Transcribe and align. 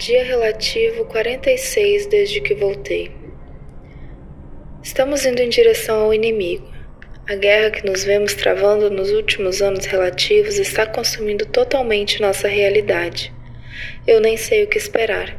Dia 0.00 0.24
relativo 0.24 1.04
46 1.04 2.06
desde 2.06 2.40
que 2.40 2.54
voltei. 2.54 3.14
Estamos 4.82 5.26
indo 5.26 5.42
em 5.42 5.50
direção 5.50 6.00
ao 6.00 6.14
inimigo. 6.14 6.66
A 7.28 7.34
guerra 7.34 7.70
que 7.70 7.84
nos 7.84 8.02
vemos 8.02 8.32
travando 8.32 8.88
nos 8.88 9.10
últimos 9.10 9.60
anos 9.60 9.84
relativos 9.84 10.58
está 10.58 10.86
consumindo 10.86 11.44
totalmente 11.44 12.18
nossa 12.18 12.48
realidade. 12.48 13.30
Eu 14.06 14.22
nem 14.22 14.38
sei 14.38 14.64
o 14.64 14.68
que 14.68 14.78
esperar. 14.78 15.36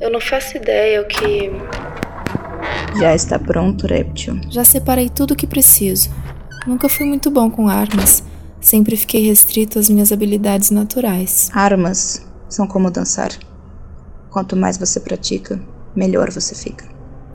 Eu 0.00 0.08
não 0.08 0.20
faço 0.20 0.56
ideia 0.56 1.02
o 1.02 1.04
que. 1.04 1.50
Já 2.98 3.14
está 3.14 3.38
pronto, 3.38 3.86
réptil. 3.86 4.40
Já 4.48 4.64
separei 4.64 5.10
tudo 5.10 5.32
o 5.32 5.36
que 5.36 5.46
preciso. 5.46 6.08
Nunca 6.66 6.88
fui 6.88 7.04
muito 7.04 7.30
bom 7.30 7.50
com 7.50 7.68
armas. 7.68 8.24
Sempre 8.62 8.96
fiquei 8.96 9.26
restrito 9.26 9.78
às 9.78 9.90
minhas 9.90 10.10
habilidades 10.10 10.70
naturais. 10.70 11.50
Armas 11.52 12.26
são 12.48 12.66
como 12.66 12.90
dançar. 12.90 13.28
Quanto 14.30 14.56
mais 14.56 14.76
você 14.76 15.00
pratica, 15.00 15.60
melhor 15.94 16.30
você 16.30 16.54
fica. 16.54 16.86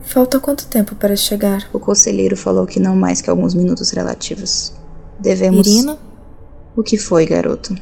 Falta 0.04 0.40
quanto 0.40 0.68
tempo 0.68 0.96
para 0.96 1.16
chegar? 1.16 1.68
O 1.74 1.80
conselheiro 1.80 2.36
falou 2.36 2.68
que 2.68 2.80
não 2.80 2.96
mais 2.96 3.22
que 3.22 3.30
alguns 3.30 3.54
minutos 3.54 3.90
relativos. 3.92 4.74
Devemos. 5.20 5.66
Irina? 5.66 5.98
O 6.76 6.84
que 6.84 6.98
foi, 6.98 7.26
garoto? 7.26 7.76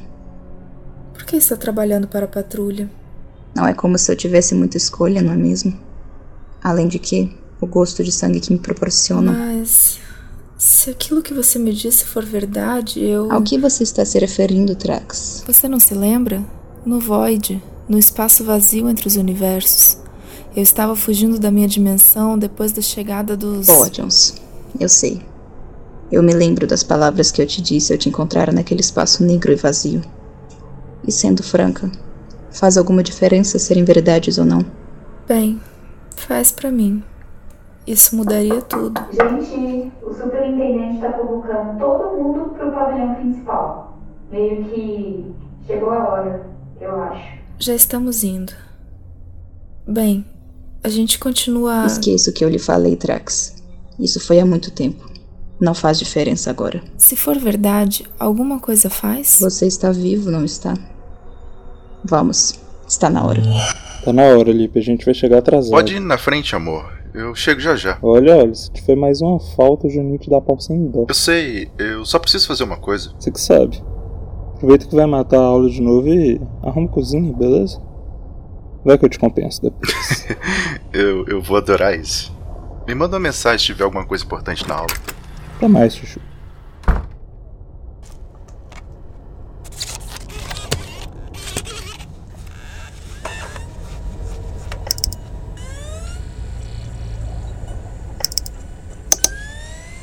Por 1.14 1.24
que 1.26 1.36
está 1.36 1.56
trabalhando 1.56 2.08
para 2.08 2.26
a 2.26 2.30
patrulha? 2.30 2.90
Não 3.56 3.68
é 3.68 3.74
como 3.74 3.98
se 3.98 4.12
eu 4.12 4.16
tivesse 4.16 4.54
muita 4.54 4.78
escolha, 4.78 5.22
não 5.22 5.34
é 5.34 5.36
mesmo? 5.36 5.78
Além 6.64 6.88
de 6.88 7.00
que, 7.00 7.36
o 7.60 7.66
gosto 7.66 8.04
de 8.04 8.12
sangue 8.12 8.40
que 8.40 8.54
me 8.54 8.60
proporciona. 8.60 9.32
Mas. 9.32 10.00
Se 10.58 10.92
aquilo 10.92 11.24
que 11.24 11.34
você 11.34 11.58
me 11.58 11.74
disse 11.74 12.06
for 12.06 12.24
verdade, 12.24 13.04
eu. 13.04 13.32
Ao 13.32 13.42
que 13.42 13.58
você 13.58 13.82
está 13.82 14.06
se 14.06 14.20
referindo, 14.20 14.76
Trax? 14.76 15.44
Você 15.48 15.68
não 15.68 15.80
se 15.80 15.96
lembra? 15.96 16.44
No 16.86 17.00
Void, 17.00 17.62
no 17.88 17.98
espaço 17.98 18.44
vazio 18.44 18.90
entre 18.90 19.08
os 19.08 19.16
universos. 19.16 19.98
Eu 20.56 20.64
estava 20.64 20.96
fugindo 20.96 21.40
da 21.40 21.50
minha 21.50 21.68
dimensão 21.68 22.38
depois 22.38 22.72
da 22.72 22.82
chegada 22.82 23.38
dos. 23.38 23.68
Potions. 23.68 24.36
Eu 24.80 24.90
sei. 24.90 25.22
Eu 26.12 26.22
me 26.22 26.34
lembro 26.34 26.68
das 26.68 26.84
palavras 26.84 27.32
que 27.32 27.42
eu 27.42 27.48
te 27.48 27.62
disse 27.62 27.94
ao 27.94 27.98
te 27.98 28.10
encontrar 28.10 28.52
naquele 28.52 28.82
espaço 28.82 29.24
negro 29.24 29.52
e 29.52 29.56
vazio. 29.56 30.02
E 31.08 31.12
sendo 31.12 31.42
franca, 31.42 31.90
faz 32.52 32.78
alguma 32.78 33.02
diferença 33.02 33.58
serem 33.58 33.86
verdades 33.86 34.38
ou 34.38 34.44
não? 34.44 34.66
Bem, 35.26 35.62
faz 36.18 36.52
para 36.52 36.70
mim. 36.70 37.02
Isso 37.88 38.16
mudaria 38.16 38.62
tudo. 38.62 39.02
Gente, 39.12 39.92
o 40.04 40.14
superintendente 40.14 40.96
está 40.96 41.14
convocando 41.14 41.80
todo 41.80 42.18
mundo 42.18 42.50
pro 42.50 42.72
pavilhão 42.72 43.16
principal. 43.16 43.98
Meio 44.30 44.64
que 44.66 45.34
chegou 45.66 45.92
a 45.92 46.08
hora, 46.10 46.46
eu 46.80 47.02
acho. 47.02 47.41
Já 47.62 47.76
estamos 47.76 48.24
indo. 48.24 48.52
Bem, 49.88 50.26
a 50.84 50.90
gente 50.90 51.20
continua. 51.20 51.86
Esqueça 51.86 52.32
o 52.32 52.34
que 52.34 52.44
eu 52.44 52.50
lhe 52.50 52.58
falei, 52.58 52.96
Trax. 52.96 53.62
Isso 54.00 54.20
foi 54.20 54.40
há 54.40 54.46
muito 54.48 54.72
tempo. 54.72 55.08
Não 55.60 55.76
faz 55.76 56.00
diferença 56.00 56.50
agora. 56.50 56.82
Se 56.98 57.16
for 57.16 57.38
verdade, 57.38 58.08
alguma 58.18 58.60
coisa 58.60 58.90
faz? 58.90 59.38
Você 59.40 59.68
está 59.68 59.92
vivo, 59.92 60.32
não 60.32 60.44
está? 60.44 60.74
Vamos. 62.04 62.60
Está 62.88 63.12
na 63.12 63.24
hora. 63.24 63.44
Tá 64.04 64.12
na 64.12 64.24
hora, 64.24 64.52
Lipe. 64.52 64.80
A 64.80 64.82
gente 64.82 65.06
vai 65.06 65.14
chegar 65.14 65.38
atrasado. 65.38 65.70
Pode 65.70 65.94
ir 65.94 66.00
na 66.00 66.18
frente, 66.18 66.56
amor. 66.56 66.92
Eu 67.14 67.36
chego 67.36 67.60
já 67.60 67.76
já. 67.76 68.00
Olha, 68.02 68.38
olha, 68.38 68.56
se 68.56 68.72
te 68.72 68.82
foi 68.82 68.96
mais 68.96 69.22
uma 69.22 69.40
falta, 69.40 69.86
o 69.86 69.90
Juninho 69.92 70.18
te 70.18 70.32
dá 70.32 70.42
pau 70.42 70.60
sem 70.60 70.88
dó. 70.88 71.06
Eu 71.08 71.14
sei, 71.14 71.70
eu 71.78 72.04
só 72.06 72.18
preciso 72.18 72.48
fazer 72.48 72.64
uma 72.64 72.78
coisa. 72.78 73.14
Você 73.20 73.30
que 73.30 73.40
sabe. 73.40 73.84
Aproveita 74.62 74.86
que 74.86 74.96
vai 74.96 75.08
matar 75.08 75.40
a 75.40 75.46
aula 75.46 75.68
de 75.68 75.82
novo 75.82 76.08
e 76.08 76.40
arruma 76.62 76.88
cozinha, 76.88 77.34
beleza? 77.34 77.82
Vai 78.86 78.96
que 78.96 79.06
eu 79.06 79.10
te 79.10 79.18
compenso 79.18 79.60
depois. 79.60 80.28
eu, 80.94 81.26
eu 81.26 81.42
vou 81.42 81.58
adorar 81.58 81.98
isso. 81.98 82.32
Me 82.88 82.94
manda 82.94 83.16
uma 83.16 83.20
mensagem 83.20 83.58
se 83.58 83.66
tiver 83.66 83.84
alguma 83.84 84.06
coisa 84.06 84.24
importante 84.24 84.68
na 84.68 84.76
aula. 84.76 84.94
Até 85.58 85.68
mais, 85.68 85.96
Chuchu. 85.96 86.22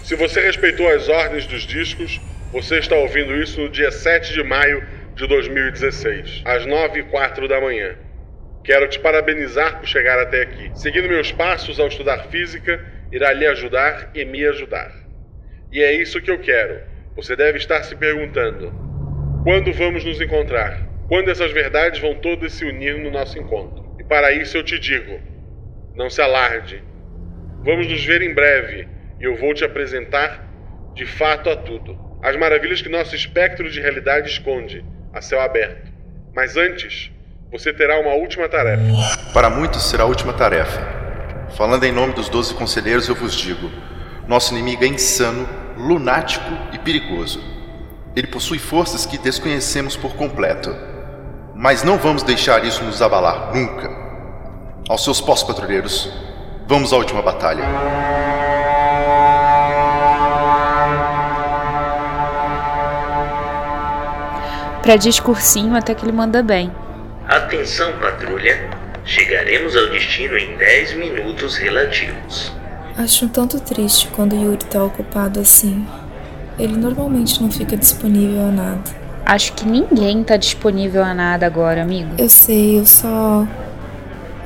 Se 0.02 0.16
você 0.16 0.40
respeitou 0.40 0.88
as 0.88 1.08
ordens 1.08 1.46
dos 1.46 1.62
discos, 1.62 2.20
você 2.50 2.78
está 2.78 2.96
ouvindo 2.96 3.36
isso 3.36 3.60
no 3.60 3.68
dia 3.68 3.90
7 3.90 4.32
de 4.32 4.42
maio 4.42 4.82
de 5.14 5.26
2016, 5.26 6.42
às 6.46 6.64
9 6.64 7.00
e 7.00 7.02
04 7.02 7.46
da 7.46 7.60
manhã. 7.60 7.94
Quero 8.64 8.88
te 8.88 8.98
parabenizar 8.98 9.78
por 9.78 9.86
chegar 9.86 10.18
até 10.18 10.42
aqui. 10.42 10.70
Seguindo 10.74 11.08
meus 11.08 11.30
passos 11.30 11.78
ao 11.78 11.88
estudar 11.88 12.24
física, 12.30 12.82
irá 13.12 13.34
lhe 13.34 13.46
ajudar 13.46 14.10
e 14.14 14.24
me 14.24 14.46
ajudar. 14.46 14.90
E 15.70 15.82
é 15.82 15.92
isso 15.92 16.22
que 16.22 16.30
eu 16.30 16.38
quero. 16.38 16.80
Você 17.16 17.36
deve 17.36 17.58
estar 17.58 17.82
se 17.82 17.94
perguntando: 17.94 18.72
quando 19.44 19.70
vamos 19.72 20.02
nos 20.04 20.18
encontrar? 20.18 20.88
Quando 21.06 21.30
essas 21.30 21.52
verdades 21.52 22.00
vão 22.00 22.14
todas 22.14 22.52
se 22.52 22.64
unir 22.64 22.98
no 22.98 23.10
nosso 23.10 23.38
encontro? 23.38 23.94
E 24.00 24.04
para 24.04 24.32
isso 24.32 24.56
eu 24.56 24.62
te 24.62 24.78
digo: 24.78 25.20
não 25.94 26.08
se 26.08 26.22
alarde. 26.22 26.82
Vamos 27.62 27.86
nos 27.86 28.02
ver 28.04 28.22
em 28.22 28.32
breve 28.32 28.88
e 29.20 29.24
eu 29.24 29.36
vou 29.36 29.52
te 29.52 29.64
apresentar 29.64 30.48
de 30.94 31.04
fato 31.04 31.50
a 31.50 31.56
tudo. 31.56 32.07
As 32.22 32.36
maravilhas 32.36 32.82
que 32.82 32.88
nosso 32.88 33.14
espectro 33.14 33.70
de 33.70 33.80
realidade 33.80 34.28
esconde, 34.28 34.84
a 35.14 35.20
céu 35.20 35.40
aberto. 35.40 35.92
Mas 36.34 36.56
antes, 36.56 37.12
você 37.50 37.72
terá 37.72 37.98
uma 38.00 38.14
última 38.14 38.48
tarefa. 38.48 38.82
Para 39.32 39.48
muitos 39.48 39.88
será 39.88 40.02
a 40.02 40.06
última 40.06 40.32
tarefa. 40.32 40.80
Falando 41.56 41.84
em 41.84 41.92
nome 41.92 42.12
dos 42.14 42.28
doze 42.28 42.54
conselheiros, 42.54 43.08
eu 43.08 43.14
vos 43.14 43.34
digo: 43.34 43.70
nosso 44.26 44.52
inimigo 44.52 44.84
é 44.84 44.88
insano, 44.88 45.48
lunático 45.76 46.50
e 46.72 46.78
perigoso. 46.78 47.40
Ele 48.16 48.26
possui 48.26 48.58
forças 48.58 49.06
que 49.06 49.16
desconhecemos 49.16 49.96
por 49.96 50.16
completo. 50.16 50.74
Mas 51.54 51.84
não 51.84 51.98
vamos 51.98 52.22
deixar 52.24 52.64
isso 52.64 52.82
nos 52.84 53.00
abalar 53.00 53.54
nunca. 53.54 53.90
Aos 54.88 55.04
seus 55.04 55.20
pós-patrulheiros, 55.20 56.12
vamos 56.66 56.92
à 56.92 56.96
última 56.96 57.22
batalha. 57.22 57.64
Para 64.88 64.96
discursinho 64.96 65.76
até 65.76 65.94
que 65.94 66.02
ele 66.02 66.12
manda 66.12 66.42
bem. 66.42 66.72
Atenção, 67.26 67.92
patrulha. 68.00 68.70
Chegaremos 69.04 69.76
ao 69.76 69.90
destino 69.90 70.38
em 70.38 70.56
10 70.56 70.94
minutos 70.94 71.58
relativos. 71.58 72.50
Acho 72.96 73.26
um 73.26 73.28
tanto 73.28 73.60
triste 73.60 74.08
quando 74.16 74.34
Yuri 74.34 74.64
tá 74.64 74.82
ocupado 74.82 75.40
assim. 75.40 75.86
Ele 76.58 76.74
normalmente 76.74 77.42
não 77.42 77.50
fica 77.50 77.76
disponível 77.76 78.40
a 78.46 78.50
nada. 78.50 78.80
Acho 79.26 79.52
que 79.52 79.68
ninguém 79.68 80.24
tá 80.24 80.38
disponível 80.38 81.04
a 81.04 81.12
nada 81.12 81.44
agora, 81.44 81.82
amigo. 81.82 82.14
Eu 82.16 82.30
sei, 82.30 82.78
eu 82.78 82.86
só. 82.86 83.46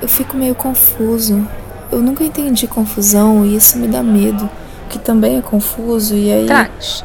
Eu 0.02 0.08
fico 0.08 0.36
meio 0.36 0.56
confuso. 0.56 1.48
Eu 1.92 2.00
nunca 2.00 2.24
entendi 2.24 2.66
confusão 2.66 3.46
e 3.46 3.54
isso 3.54 3.78
me 3.78 3.86
dá 3.86 4.02
medo. 4.02 4.50
Que 4.88 4.98
também 4.98 5.38
é 5.38 5.40
confuso 5.40 6.16
e 6.16 6.32
aí. 6.32 6.46
Tati, 6.46 7.04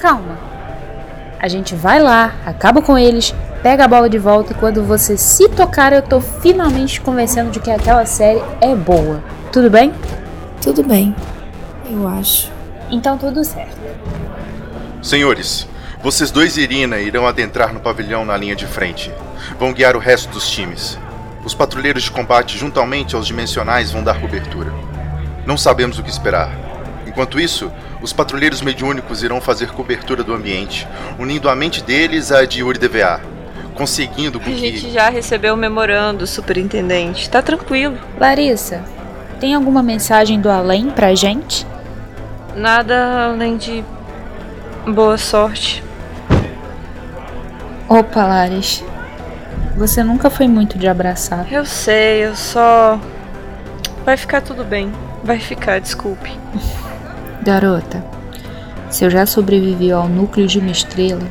calma. 0.00 0.51
A 1.42 1.48
gente 1.48 1.74
vai 1.74 2.00
lá, 2.00 2.36
acaba 2.46 2.80
com 2.80 2.96
eles, 2.96 3.34
pega 3.64 3.84
a 3.84 3.88
bola 3.88 4.08
de 4.08 4.16
volta 4.16 4.52
e 4.52 4.54
quando 4.54 4.84
você 4.84 5.16
se 5.16 5.48
tocar, 5.48 5.92
eu 5.92 6.00
tô 6.00 6.20
finalmente 6.20 7.00
convencendo 7.00 7.50
de 7.50 7.58
que 7.58 7.68
aquela 7.68 8.06
série 8.06 8.40
é 8.60 8.72
boa. 8.76 9.20
Tudo 9.50 9.68
bem? 9.68 9.92
Tudo 10.62 10.84
bem. 10.84 11.12
Eu 11.90 12.06
acho. 12.06 12.48
Então 12.88 13.18
tudo 13.18 13.42
certo. 13.42 13.76
Senhores, 15.02 15.66
vocês 16.00 16.30
dois 16.30 16.56
e 16.56 16.60
Irina 16.60 17.00
irão 17.00 17.26
adentrar 17.26 17.74
no 17.74 17.80
pavilhão 17.80 18.24
na 18.24 18.36
linha 18.36 18.54
de 18.54 18.64
frente. 18.64 19.12
Vão 19.58 19.72
guiar 19.72 19.96
o 19.96 19.98
resto 19.98 20.30
dos 20.30 20.48
times. 20.48 20.96
Os 21.44 21.54
patrulheiros 21.54 22.04
de 22.04 22.12
combate, 22.12 22.56
juntamente 22.56 23.16
aos 23.16 23.26
dimensionais, 23.26 23.90
vão 23.90 24.04
dar 24.04 24.20
cobertura. 24.20 24.72
Não 25.44 25.56
sabemos 25.56 25.98
o 25.98 26.04
que 26.04 26.10
esperar. 26.10 26.71
Enquanto 27.12 27.38
isso, 27.38 27.70
os 28.00 28.10
patrulheiros 28.10 28.62
mediúnicos 28.62 29.22
irão 29.22 29.38
fazer 29.38 29.70
cobertura 29.70 30.24
do 30.24 30.32
ambiente, 30.32 30.88
unindo 31.18 31.50
a 31.50 31.54
mente 31.54 31.82
deles 31.82 32.32
à 32.32 32.46
de 32.46 32.60
Yuri 32.60 32.78
DVA, 32.78 33.20
conseguindo 33.74 34.40
com 34.40 34.48
A 34.48 34.52
que... 34.52 34.56
gente 34.56 34.90
já 34.90 35.10
recebeu 35.10 35.52
o 35.52 35.56
memorando, 35.56 36.26
superintendente. 36.26 37.28
Tá 37.28 37.42
tranquilo. 37.42 37.98
Larissa, 38.18 38.82
tem 39.38 39.54
alguma 39.54 39.82
mensagem 39.82 40.40
do 40.40 40.48
além 40.48 40.88
pra 40.88 41.14
gente? 41.14 41.66
Nada 42.56 43.26
além 43.26 43.58
de 43.58 43.84
boa 44.86 45.18
sorte. 45.18 45.84
Opa, 47.90 48.24
Laris. 48.24 48.82
Você 49.76 50.02
nunca 50.02 50.30
foi 50.30 50.48
muito 50.48 50.78
de 50.78 50.88
abraçar. 50.88 51.46
Eu 51.52 51.66
sei, 51.66 52.24
eu 52.24 52.34
só. 52.34 52.98
Vai 54.02 54.16
ficar 54.16 54.40
tudo 54.40 54.64
bem. 54.64 54.90
Vai 55.22 55.38
ficar, 55.38 55.78
desculpe. 55.78 56.30
Garota, 57.42 58.04
se 58.88 59.04
eu 59.04 59.10
já 59.10 59.26
sobrevivi 59.26 59.90
ao 59.90 60.08
núcleo 60.08 60.46
de 60.46 60.60
uma 60.60 60.70
estrela, 60.70 61.26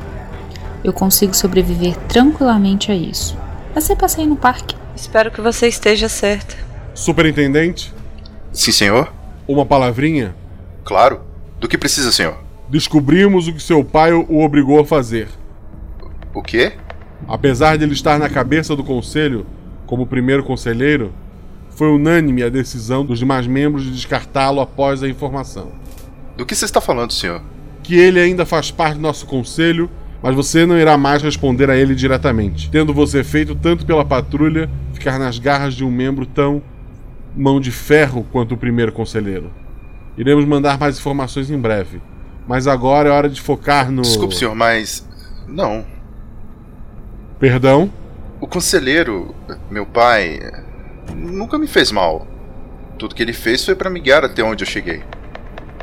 eu 0.83 0.91
consigo 0.91 1.33
sobreviver 1.33 1.95
tranquilamente 2.09 2.91
a 2.91 2.95
isso. 2.95 3.37
Você 3.73 3.95
passeio 3.95 4.27
no 4.27 4.35
parque. 4.35 4.75
Espero 4.93 5.31
que 5.31 5.39
você 5.39 5.69
esteja 5.69 6.09
certa. 6.09 6.57
Superintendente, 6.93 7.93
Sim, 8.51 8.73
senhor? 8.73 9.13
uma 9.47 9.65
palavrinha. 9.65 10.35
Claro. 10.83 11.21
Do 11.61 11.67
que 11.69 11.77
precisa, 11.77 12.11
senhor? 12.11 12.37
Descobrimos 12.67 13.47
o 13.47 13.53
que 13.53 13.63
seu 13.63 13.81
pai 13.81 14.11
o 14.11 14.43
obrigou 14.43 14.81
a 14.81 14.85
fazer. 14.85 15.29
O 16.33 16.41
quê? 16.41 16.73
Apesar 17.25 17.77
de 17.77 17.85
ele 17.85 17.93
estar 17.93 18.19
na 18.19 18.29
cabeça 18.29 18.75
do 18.75 18.83
conselho 18.83 19.45
como 19.85 20.05
primeiro 20.05 20.43
conselheiro, 20.43 21.13
foi 21.69 21.89
unânime 21.89 22.43
a 22.43 22.49
decisão 22.49 23.05
dos 23.05 23.19
demais 23.19 23.47
membros 23.47 23.85
de 23.85 23.91
descartá-lo 23.91 24.59
após 24.59 25.01
a 25.03 25.07
informação. 25.07 25.71
Do 26.37 26.45
que 26.45 26.55
você 26.55 26.65
está 26.65 26.81
falando, 26.81 27.13
senhor? 27.13 27.41
Que 27.83 27.95
ele 27.95 28.19
ainda 28.19 28.45
faz 28.45 28.71
parte 28.71 28.95
do 28.95 29.01
nosso 29.01 29.25
conselho, 29.25 29.89
mas 30.21 30.35
você 30.35 30.65
não 30.65 30.77
irá 30.77 30.97
mais 30.97 31.21
responder 31.21 31.69
a 31.69 31.75
ele 31.75 31.95
diretamente, 31.95 32.69
tendo 32.69 32.93
você 32.93 33.23
feito 33.23 33.55
tanto 33.55 33.85
pela 33.85 34.05
patrulha 34.05 34.69
ficar 34.93 35.17
nas 35.17 35.39
garras 35.39 35.73
de 35.73 35.83
um 35.83 35.91
membro 35.91 36.25
tão 36.25 36.61
mão 37.35 37.59
de 37.59 37.71
ferro 37.71 38.25
quanto 38.31 38.53
o 38.53 38.57
primeiro 38.57 38.91
conselheiro. 38.91 39.51
Iremos 40.17 40.45
mandar 40.45 40.77
mais 40.77 40.97
informações 40.97 41.49
em 41.49 41.57
breve, 41.57 42.01
mas 42.47 42.67
agora 42.67 43.09
é 43.09 43.11
hora 43.11 43.29
de 43.29 43.41
focar 43.41 43.91
no. 43.91 44.01
Desculpe, 44.01 44.35
senhor, 44.35 44.53
mas. 44.53 45.07
Não. 45.47 45.85
Perdão? 47.39 47.91
O 48.39 48.47
conselheiro, 48.47 49.33
meu 49.69 49.85
pai, 49.85 50.39
nunca 51.15 51.57
me 51.57 51.67
fez 51.67 51.91
mal. 51.91 52.27
Tudo 52.97 53.15
que 53.15 53.23
ele 53.23 53.33
fez 53.33 53.65
foi 53.65 53.73
para 53.73 53.89
me 53.89 53.99
guiar 53.99 54.23
até 54.23 54.43
onde 54.43 54.63
eu 54.63 54.67
cheguei. 54.67 55.01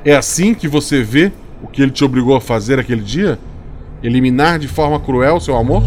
É 0.04 0.14
assim 0.14 0.54
que 0.54 0.68
você 0.68 1.02
vê 1.02 1.32
o 1.62 1.66
que 1.66 1.82
ele 1.82 1.90
te 1.90 2.04
obrigou 2.04 2.36
a 2.36 2.40
fazer 2.40 2.78
aquele 2.78 3.02
dia? 3.02 3.38
Eliminar 4.02 4.58
de 4.58 4.68
forma 4.68 5.00
cruel 5.00 5.40
seu 5.40 5.56
amor? 5.56 5.82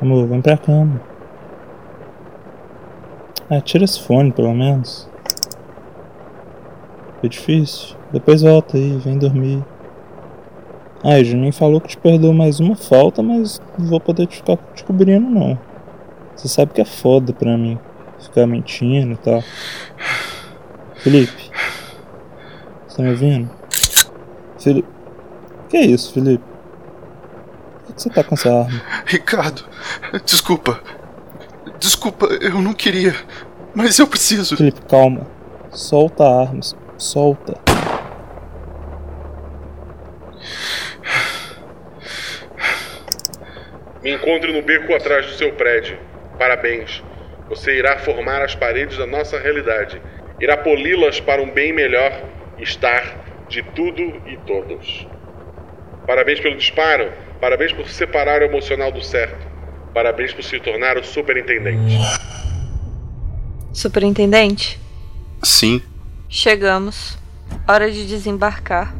Amor, 0.00 0.26
vem 0.26 0.40
pra 0.40 0.56
cama. 0.56 1.00
Ah, 3.48 3.60
tira 3.60 3.84
esse 3.84 4.02
fone 4.02 4.32
pelo 4.32 4.52
menos. 4.52 5.08
Foi 7.20 7.28
difícil. 7.28 7.96
Depois 8.12 8.42
volta 8.42 8.76
aí, 8.76 8.98
vem 8.98 9.18
dormir. 9.18 9.64
Ah, 11.02 11.20
o 11.20 11.24
Juninho 11.24 11.52
falou 11.52 11.80
que 11.80 11.88
te 11.88 11.98
perdoou 11.98 12.32
mais 12.32 12.60
uma 12.60 12.74
falta, 12.74 13.22
mas 13.22 13.60
não 13.78 13.86
vou 13.86 14.00
poder 14.00 14.26
te 14.26 14.36
ficar 14.36 14.56
te 14.74 14.82
cobrindo 14.82 15.28
não. 15.28 15.58
Você 16.34 16.48
sabe 16.48 16.72
que 16.72 16.80
é 16.80 16.84
foda 16.84 17.32
pra 17.32 17.56
mim. 17.56 17.78
Ficar 18.18 18.46
mentindo 18.46 19.12
e 19.12 19.16
tal. 19.16 19.42
Felipe. 20.96 21.53
Você 22.94 22.98
tá 22.98 23.02
me 23.02 23.10
ouvindo? 23.10 23.50
Felipe. 24.56 24.88
Que 25.68 25.78
é 25.78 25.80
isso, 25.84 26.14
Felipe? 26.14 26.44
Por 27.86 27.94
que 27.96 28.02
você 28.02 28.08
tá 28.08 28.22
com 28.22 28.36
essa 28.36 28.48
arma? 28.48 28.82
Ricardo, 29.04 29.64
desculpa. 30.24 30.80
Desculpa, 31.80 32.26
eu 32.26 32.62
não 32.62 32.72
queria. 32.72 33.12
Mas 33.74 33.98
eu 33.98 34.06
preciso. 34.06 34.56
Felipe, 34.56 34.80
calma. 34.88 35.26
Solta 35.72 36.22
a 36.22 36.42
arma. 36.42 36.60
Solta. 36.96 37.54
Me 44.04 44.12
encontre 44.12 44.52
no 44.52 44.62
beco 44.62 44.94
atrás 44.94 45.26
do 45.26 45.32
seu 45.32 45.52
prédio. 45.54 45.98
Parabéns. 46.38 47.02
Você 47.48 47.76
irá 47.76 47.98
formar 47.98 48.40
as 48.42 48.54
paredes 48.54 48.96
da 48.96 49.06
nossa 49.06 49.36
realidade. 49.40 50.00
Irá 50.40 50.56
poli-las 50.56 51.18
para 51.18 51.42
um 51.42 51.50
bem 51.50 51.72
melhor 51.72 52.33
estar 52.58 53.24
de 53.48 53.62
tudo 53.62 54.02
e 54.26 54.36
todos. 54.46 55.06
Parabéns 56.06 56.40
pelo 56.40 56.56
disparo. 56.56 57.12
Parabéns 57.40 57.72
por 57.72 57.88
separar 57.88 58.42
o 58.42 58.44
emocional 58.44 58.90
do 58.92 59.02
certo. 59.02 59.46
Parabéns 59.92 60.32
por 60.32 60.42
se 60.42 60.58
tornar 60.60 60.96
o 60.96 61.04
superintendente. 61.04 61.98
Superintendente, 63.72 64.78
Sim. 65.42 65.82
chegamos. 66.28 67.18
Hora 67.68 67.90
de 67.90 68.06
desembarcar. 68.06 68.94